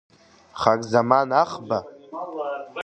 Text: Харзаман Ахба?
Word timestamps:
Харзаман 0.61 1.29
Ахба? 1.41 1.79